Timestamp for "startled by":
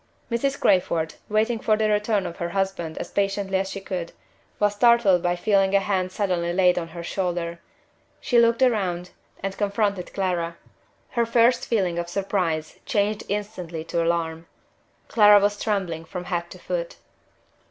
4.73-5.35